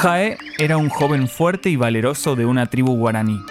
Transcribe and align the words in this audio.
Jae 0.00 0.38
era 0.58 0.76
un 0.76 0.90
joven 0.90 1.26
fuerte 1.26 1.70
y 1.70 1.76
valeroso 1.76 2.36
de 2.36 2.46
una 2.46 2.66
tribu 2.66 2.96
guaraní. 2.96 3.44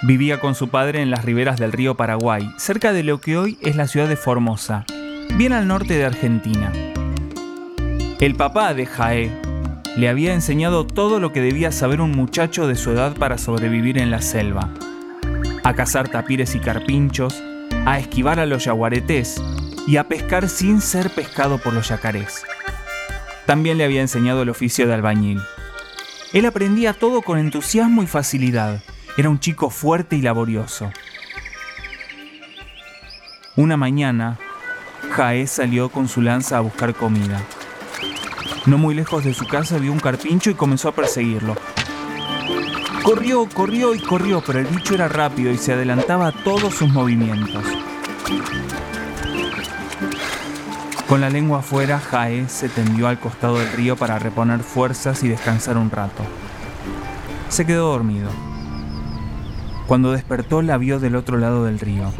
Vivía 0.00 0.40
con 0.40 0.54
su 0.54 0.68
padre 0.68 1.02
en 1.02 1.10
las 1.10 1.26
riberas 1.26 1.58
del 1.58 1.72
río 1.72 1.96
Paraguay, 1.96 2.50
cerca 2.56 2.94
de 2.94 3.02
lo 3.02 3.20
que 3.20 3.36
hoy 3.36 3.58
es 3.60 3.76
la 3.76 3.86
ciudad 3.86 4.08
de 4.08 4.16
Formosa, 4.16 4.86
bien 5.36 5.52
al 5.52 5.68
norte 5.68 5.98
de 5.98 6.06
Argentina. 6.06 6.72
El 8.20 8.36
papá 8.36 8.72
de 8.72 8.86
Jae 8.86 9.30
le 9.98 10.08
había 10.08 10.32
enseñado 10.32 10.86
todo 10.86 11.20
lo 11.20 11.30
que 11.30 11.42
debía 11.42 11.72
saber 11.72 12.00
un 12.00 12.12
muchacho 12.12 12.66
de 12.66 12.74
su 12.74 12.92
edad 12.92 13.14
para 13.14 13.36
sobrevivir 13.36 13.98
en 13.98 14.10
la 14.10 14.22
selva. 14.22 14.70
A 15.62 15.74
cazar 15.74 16.08
tapires 16.08 16.54
y 16.54 16.60
carpinchos, 16.60 17.42
a 17.84 17.98
esquivar 17.98 18.40
a 18.40 18.46
los 18.46 18.64
yaguaretés 18.64 19.42
y 19.86 19.98
a 19.98 20.04
pescar 20.04 20.48
sin 20.48 20.80
ser 20.80 21.10
pescado 21.10 21.58
por 21.58 21.74
los 21.74 21.90
yacarés. 21.90 22.46
También 23.50 23.78
le 23.78 23.84
había 23.84 24.00
enseñado 24.00 24.42
el 24.42 24.48
oficio 24.48 24.86
de 24.86 24.94
albañil. 24.94 25.42
Él 26.32 26.46
aprendía 26.46 26.92
todo 26.92 27.20
con 27.20 27.36
entusiasmo 27.36 28.04
y 28.04 28.06
facilidad. 28.06 28.80
Era 29.16 29.28
un 29.28 29.40
chico 29.40 29.70
fuerte 29.70 30.14
y 30.14 30.22
laborioso. 30.22 30.92
Una 33.56 33.76
mañana, 33.76 34.38
Jaé 35.10 35.48
salió 35.48 35.88
con 35.88 36.06
su 36.06 36.22
lanza 36.22 36.58
a 36.58 36.60
buscar 36.60 36.94
comida. 36.94 37.42
No 38.66 38.78
muy 38.78 38.94
lejos 38.94 39.24
de 39.24 39.34
su 39.34 39.48
casa 39.48 39.78
vio 39.78 39.90
un 39.90 39.98
carpincho 39.98 40.50
y 40.50 40.54
comenzó 40.54 40.88
a 40.88 40.94
perseguirlo. 40.94 41.56
Corrió, 43.02 43.48
corrió 43.52 43.96
y 43.96 43.98
corrió, 43.98 44.44
pero 44.46 44.60
el 44.60 44.66
bicho 44.66 44.94
era 44.94 45.08
rápido 45.08 45.50
y 45.50 45.58
se 45.58 45.72
adelantaba 45.72 46.28
a 46.28 46.32
todos 46.44 46.72
sus 46.72 46.88
movimientos. 46.88 47.64
Con 51.10 51.20
la 51.20 51.28
lengua 51.28 51.58
afuera, 51.58 51.98
Jae 51.98 52.48
se 52.48 52.68
tendió 52.68 53.08
al 53.08 53.18
costado 53.18 53.58
del 53.58 53.72
río 53.72 53.96
para 53.96 54.20
reponer 54.20 54.60
fuerzas 54.60 55.24
y 55.24 55.28
descansar 55.28 55.76
un 55.76 55.90
rato. 55.90 56.22
Se 57.48 57.66
quedó 57.66 57.90
dormido. 57.90 58.30
Cuando 59.88 60.12
despertó 60.12 60.62
la 60.62 60.78
vio 60.78 61.00
del 61.00 61.16
otro 61.16 61.36
lado 61.36 61.64
del 61.64 61.80
río. 61.80 62.12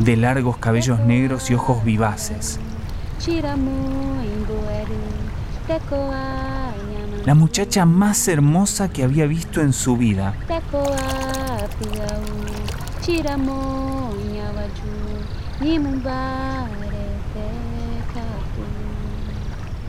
De 0.00 0.16
largos 0.16 0.56
cabellos 0.56 1.00
negros 1.00 1.50
y 1.50 1.54
ojos 1.54 1.84
vivaces 1.84 2.58
la 7.28 7.34
muchacha 7.34 7.84
más 7.84 8.26
hermosa 8.26 8.88
que 8.88 9.04
había 9.04 9.26
visto 9.26 9.60
en 9.60 9.74
su 9.74 9.98
vida. 9.98 10.34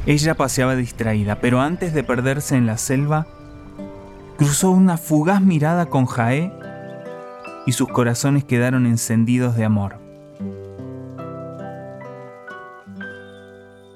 Ella 0.06 0.36
paseaba 0.36 0.76
distraída, 0.76 1.40
pero 1.40 1.62
antes 1.62 1.94
de 1.94 2.04
perderse 2.04 2.58
en 2.58 2.66
la 2.66 2.78
selva, 2.78 3.26
cruzó 4.38 4.72
una 4.72 4.98
fugaz 4.98 5.42
mirada 5.42 5.86
con 5.86 6.08
Jaé 6.08 6.52
y 7.66 7.72
sus 7.72 7.88
corazones 7.88 8.44
quedaron 8.44 8.86
encendidos 8.86 9.56
de 9.56 9.64
amor. 9.64 9.96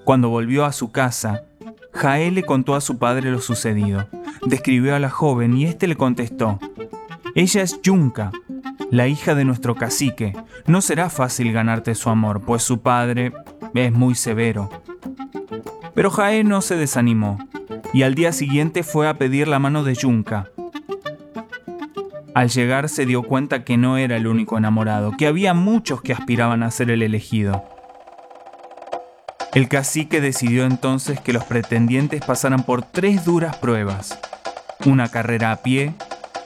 Cuando 0.06 0.30
volvió 0.30 0.64
a 0.64 0.72
su 0.72 0.94
casa, 0.94 1.44
Jaé 1.94 2.32
le 2.32 2.44
contó 2.44 2.76
a 2.76 2.82
su 2.82 2.98
padre 2.98 3.32
lo 3.32 3.40
sucedido. 3.40 4.08
Describió 4.46 4.96
a 4.96 5.00
la 5.00 5.10
joven 5.10 5.56
y 5.56 5.66
éste 5.66 5.88
le 5.88 5.96
contestó, 5.96 6.60
Ella 7.36 7.62
es 7.62 7.82
Yunca, 7.82 8.32
la 8.92 9.08
hija 9.08 9.36
de 9.36 9.46
nuestro 9.46 9.76
cacique. 9.76 10.34
No 10.68 10.82
será 10.82 11.10
fácil 11.10 11.52
ganarte 11.52 11.96
su 11.96 12.10
amor, 12.10 12.42
pues 12.42 12.64
su 12.64 12.82
padre 12.82 13.32
es 13.74 13.92
muy 13.92 14.16
severo. 14.16 14.70
Pero 15.94 16.10
Jaé 16.10 16.44
no 16.44 16.62
se 16.62 16.76
desanimó 16.76 17.38
y 17.94 18.04
al 18.04 18.16
día 18.16 18.32
siguiente 18.32 18.84
fue 18.84 19.08
a 19.08 19.18
pedir 19.18 19.48
la 19.48 19.60
mano 19.60 19.84
de 19.84 19.94
Yunca. 19.94 20.50
Al 22.34 22.50
llegar 22.50 22.90
se 22.90 23.06
dio 23.06 23.22
cuenta 23.22 23.64
que 23.64 23.78
no 23.78 23.98
era 23.98 24.18
el 24.18 24.26
único 24.26 24.58
enamorado, 24.58 25.12
que 25.16 25.28
había 25.28 25.54
muchos 25.54 26.02
que 26.02 26.14
aspiraban 26.14 26.64
a 26.64 26.72
ser 26.72 26.90
el 26.90 27.04
elegido. 27.04 27.64
El 29.54 29.70
cacique 29.70 30.20
decidió 30.20 30.66
entonces 30.66 31.20
que 31.20 31.32
los 31.32 31.44
pretendientes 31.44 32.22
pasaran 32.26 32.64
por 32.64 32.82
tres 32.82 33.24
duras 33.24 33.56
pruebas. 33.58 34.18
Una 34.84 35.10
carrera 35.10 35.52
a 35.52 35.58
pie, 35.58 35.94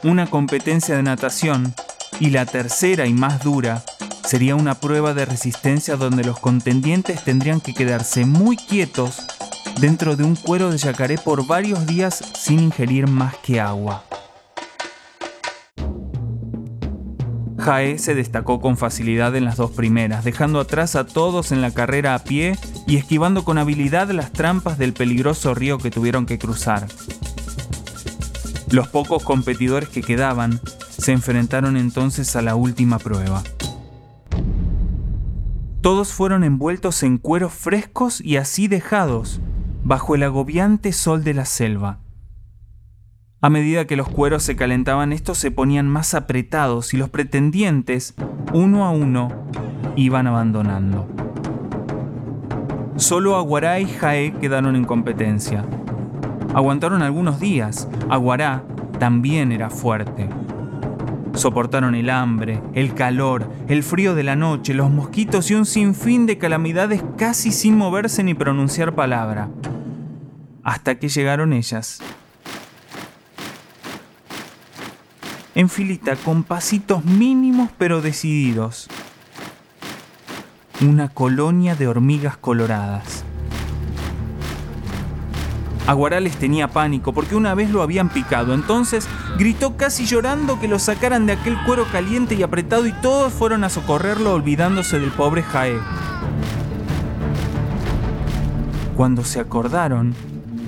una 0.02 0.26
competencia 0.26 0.94
de 0.94 1.02
natación 1.02 1.74
y 2.20 2.30
la 2.30 2.44
tercera 2.44 3.06
y 3.06 3.14
más 3.14 3.42
dura 3.42 3.82
sería 4.26 4.56
una 4.56 4.74
prueba 4.74 5.14
de 5.14 5.24
resistencia 5.24 5.96
donde 5.96 6.22
los 6.22 6.38
contendientes 6.38 7.24
tendrían 7.24 7.62
que 7.62 7.72
quedarse 7.72 8.26
muy 8.26 8.58
quietos 8.58 9.22
dentro 9.80 10.14
de 10.14 10.24
un 10.24 10.36
cuero 10.36 10.70
de 10.70 10.76
yacaré 10.76 11.16
por 11.16 11.46
varios 11.46 11.86
días 11.86 12.22
sin 12.38 12.60
ingerir 12.60 13.06
más 13.06 13.34
que 13.36 13.58
agua. 13.58 14.04
Jae 17.58 17.98
se 17.98 18.14
destacó 18.14 18.60
con 18.60 18.76
facilidad 18.76 19.34
en 19.34 19.44
las 19.44 19.56
dos 19.56 19.72
primeras, 19.72 20.24
dejando 20.24 20.60
atrás 20.60 20.94
a 20.94 21.06
todos 21.06 21.50
en 21.50 21.60
la 21.60 21.72
carrera 21.72 22.14
a 22.14 22.20
pie 22.20 22.56
y 22.86 22.96
esquivando 22.96 23.44
con 23.44 23.58
habilidad 23.58 24.08
las 24.10 24.32
trampas 24.32 24.78
del 24.78 24.92
peligroso 24.92 25.54
río 25.54 25.78
que 25.78 25.90
tuvieron 25.90 26.24
que 26.24 26.38
cruzar. 26.38 26.86
Los 28.70 28.88
pocos 28.88 29.24
competidores 29.24 29.88
que 29.88 30.02
quedaban 30.02 30.60
se 30.88 31.12
enfrentaron 31.12 31.76
entonces 31.76 32.36
a 32.36 32.42
la 32.42 32.54
última 32.54 32.98
prueba. 32.98 33.42
Todos 35.80 36.12
fueron 36.12 36.44
envueltos 36.44 37.02
en 37.02 37.18
cueros 37.18 37.52
frescos 37.52 38.20
y 38.20 38.36
así 38.36 38.68
dejados, 38.68 39.40
bajo 39.84 40.14
el 40.14 40.22
agobiante 40.22 40.92
sol 40.92 41.24
de 41.24 41.34
la 41.34 41.44
selva. 41.44 42.00
A 43.40 43.50
medida 43.50 43.86
que 43.86 43.94
los 43.94 44.08
cueros 44.08 44.42
se 44.42 44.56
calentaban, 44.56 45.12
estos 45.12 45.38
se 45.38 45.52
ponían 45.52 45.86
más 45.86 46.14
apretados 46.14 46.92
y 46.92 46.96
los 46.96 47.08
pretendientes, 47.08 48.16
uno 48.52 48.84
a 48.84 48.90
uno, 48.90 49.28
iban 49.94 50.26
abandonando. 50.26 51.06
Solo 52.96 53.36
Aguará 53.36 53.78
y 53.78 53.86
Jaé 53.86 54.32
quedaron 54.40 54.74
en 54.74 54.84
competencia. 54.84 55.64
Aguantaron 56.52 57.00
algunos 57.00 57.38
días. 57.38 57.88
Aguará 58.08 58.64
también 58.98 59.52
era 59.52 59.70
fuerte. 59.70 60.28
Soportaron 61.34 61.94
el 61.94 62.10
hambre, 62.10 62.60
el 62.74 62.92
calor, 62.94 63.48
el 63.68 63.84
frío 63.84 64.16
de 64.16 64.24
la 64.24 64.34
noche, 64.34 64.74
los 64.74 64.90
mosquitos 64.90 65.48
y 65.52 65.54
un 65.54 65.64
sinfín 65.64 66.26
de 66.26 66.38
calamidades 66.38 67.04
casi 67.16 67.52
sin 67.52 67.78
moverse 67.78 68.24
ni 68.24 68.34
pronunciar 68.34 68.96
palabra. 68.96 69.48
Hasta 70.64 70.98
que 70.98 71.08
llegaron 71.08 71.52
ellas. 71.52 72.00
En 75.58 75.68
filita 75.68 76.14
con 76.14 76.44
pasitos 76.44 77.04
mínimos 77.04 77.70
pero 77.76 78.00
decididos. 78.00 78.86
Una 80.80 81.08
colonia 81.08 81.74
de 81.74 81.88
hormigas 81.88 82.36
coloradas. 82.36 83.24
Aguarales 85.88 86.36
tenía 86.36 86.68
pánico 86.68 87.12
porque 87.12 87.34
una 87.34 87.56
vez 87.56 87.70
lo 87.70 87.82
habían 87.82 88.08
picado, 88.08 88.54
entonces 88.54 89.08
gritó 89.36 89.76
casi 89.76 90.06
llorando 90.06 90.60
que 90.60 90.68
lo 90.68 90.78
sacaran 90.78 91.26
de 91.26 91.32
aquel 91.32 91.56
cuero 91.66 91.86
caliente 91.90 92.36
y 92.36 92.44
apretado 92.44 92.86
y 92.86 92.92
todos 92.92 93.32
fueron 93.32 93.64
a 93.64 93.68
socorrerlo 93.68 94.34
olvidándose 94.34 95.00
del 95.00 95.10
pobre 95.10 95.42
Jaé. 95.42 95.80
Cuando 98.94 99.24
se 99.24 99.40
acordaron, 99.40 100.14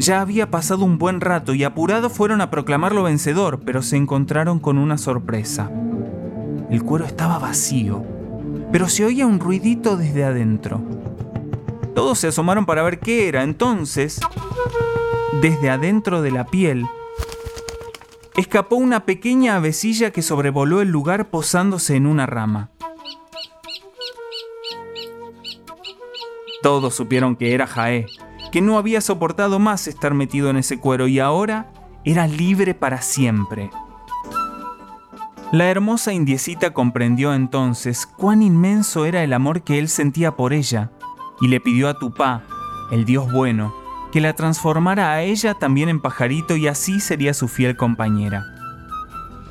ya 0.01 0.23
había 0.23 0.51
pasado 0.51 0.85
un 0.85 0.99
buen 0.99 1.21
rato 1.21 1.53
y 1.53 1.63
apurados 1.63 2.13
fueron 2.13 2.41
a 2.41 2.51
proclamarlo 2.51 3.03
vencedor, 3.03 3.61
pero 3.61 3.83
se 3.83 3.97
encontraron 3.97 4.59
con 4.59 4.79
una 4.79 4.97
sorpresa. 4.97 5.71
El 6.71 6.83
cuero 6.83 7.05
estaba 7.05 7.39
vacío, 7.39 8.03
pero 8.73 8.89
se 8.89 9.05
oía 9.05 9.27
un 9.27 9.39
ruidito 9.39 9.99
desde 9.99 10.25
adentro. 10.25 10.81
Todos 11.95 12.19
se 12.19 12.29
asomaron 12.29 12.65
para 12.65 12.83
ver 12.83 12.99
qué 12.99 13.29
era. 13.29 13.43
Entonces, 13.43 14.21
desde 15.43 15.69
adentro 15.69 16.23
de 16.23 16.31
la 16.31 16.47
piel, 16.47 16.87
escapó 18.37 18.77
una 18.77 19.05
pequeña 19.05 19.57
avecilla 19.57 20.13
que 20.13 20.23
sobrevoló 20.23 20.81
el 20.81 20.89
lugar 20.89 21.29
posándose 21.29 21.97
en 21.97 22.07
una 22.07 22.25
rama. 22.25 22.71
Todos 26.63 26.95
supieron 26.95 27.37
que 27.37 27.55
era 27.55 27.67
Jaé, 27.67 28.07
que 28.51 28.61
no 28.61 28.79
había 28.79 29.01
soportado 29.01 29.59
más 29.59 29.87
estar 29.87 30.15
metido 30.15 30.51
en 30.51 30.57
ese 30.57 30.79
cuero 30.79 31.07
y 31.09 31.21
ahora 31.21 31.73
era 32.05 32.27
libre 32.27 32.75
para 32.75 33.03
siempre. 33.03 33.71
La 35.53 35.69
hermosa 35.69 36.13
indiecita 36.13 36.73
comprendió 36.73 37.35
entonces 37.35 38.07
cuán 38.07 38.43
inmenso 38.43 39.05
era 39.05 39.25
el 39.25 39.33
amor 39.33 39.63
que 39.63 39.79
él 39.79 39.89
sentía 39.89 40.37
por 40.37 40.53
ella 40.53 40.93
y 41.41 41.49
le 41.49 41.59
pidió 41.61 41.89
a 41.89 41.95
Tupá, 41.95 42.45
el 42.93 43.05
dios 43.05 43.33
bueno, 43.33 43.75
que 44.13 44.21
la 44.21 44.35
transformara 44.35 45.13
a 45.13 45.23
ella 45.23 45.55
también 45.55 45.89
en 45.89 46.01
pajarito 46.01 46.57
y 46.57 46.69
así 46.69 47.01
sería 47.01 47.35
su 47.35 47.49
fiel 47.49 47.77
compañera. 47.77 48.45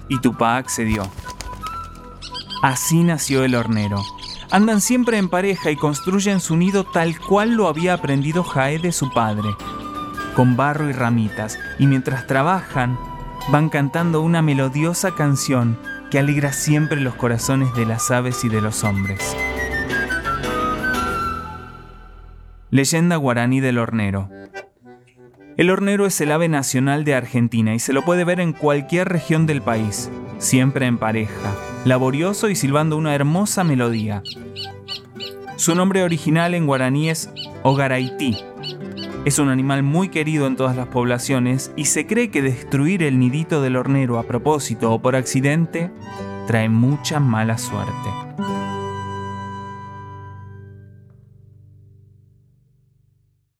Y 0.08 0.20
Tupá 0.20 0.58
accedió. 0.58 1.04
Así 2.62 3.04
nació 3.04 3.44
el 3.44 3.56
hornero. 3.56 4.02
Andan 4.52 4.82
siempre 4.82 5.18
en 5.20 5.30
pareja 5.30 5.70
y 5.70 5.76
construyen 5.76 6.40
su 6.40 6.58
nido 6.58 6.84
tal 6.84 7.20
cual 7.20 7.54
lo 7.54 7.68
había 7.68 7.94
aprendido 7.94 8.44
Jaé 8.44 8.80
de 8.80 8.92
su 8.92 9.12
padre, 9.14 9.50
con 10.36 10.58
barro 10.58 10.90
y 10.90 10.94
ramitas, 10.94 11.60
y 11.78 11.86
mientras 11.86 12.26
trabajan, 12.26 12.98
van 13.52 13.70
cantando 13.70 14.22
una 14.22 14.42
melodiosa 14.42 15.12
canción 15.12 15.78
que 16.10 16.18
alegra 16.18 16.52
siempre 16.52 17.00
los 17.00 17.14
corazones 17.14 17.76
de 17.76 17.86
las 17.86 18.10
aves 18.10 18.44
y 18.44 18.50
de 18.50 18.60
los 18.60 18.84
hombres. 18.84 19.38
Leyenda 22.72 23.18
guaraní 23.18 23.60
del 23.60 23.78
hornero. 23.78 24.30
El 25.58 25.70
hornero 25.70 26.08
es 26.08 26.20
el 26.22 26.32
ave 26.32 26.50
nacional 26.50 27.04
de 27.04 27.14
Argentina 27.14 27.76
y 27.76 27.80
se 27.80 27.94
lo 27.94 28.04
puede 28.04 28.24
ver 28.24 28.40
en 28.40 28.54
cualquier 28.54 29.10
región 29.10 29.46
del 29.46 29.62
país, 29.62 30.10
siempre 30.40 30.88
en 30.88 30.98
pareja, 30.98 31.54
laborioso 31.86 32.50
y 32.50 32.56
silbando 32.56 32.98
una 32.98 33.16
hermosa 33.16 33.64
melodía. 33.64 34.24
Su 35.56 35.76
nombre 35.76 36.04
original 36.04 36.54
en 36.54 36.66
guaraní 36.66 37.10
es 37.10 37.30
Ogaraití. 37.64 38.38
Es 39.26 39.40
un 39.40 39.50
animal 39.50 39.84
muy 39.84 40.10
querido 40.10 40.48
en 40.48 40.56
todas 40.56 40.76
las 40.76 40.88
poblaciones 40.88 41.72
y 41.76 41.86
se 41.86 42.08
cree 42.08 42.32
que 42.32 42.42
destruir 42.42 43.04
el 43.04 43.20
nidito 43.20 43.62
del 43.62 43.76
hornero 43.76 44.18
a 44.18 44.24
propósito 44.24 44.92
o 44.94 45.02
por 45.02 45.16
accidente 45.16 45.92
trae 46.48 46.70
mucha 46.70 47.20
mala 47.20 47.58
suerte. 47.58 48.29